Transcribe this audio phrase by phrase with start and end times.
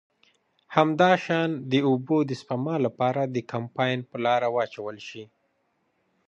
[0.77, 5.23] همداشان د اوبو د سپما له پاره د کمپاین پر لاره واچول شي.